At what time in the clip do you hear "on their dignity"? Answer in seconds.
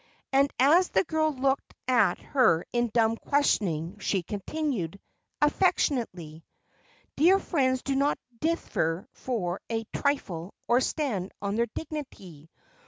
11.39-12.49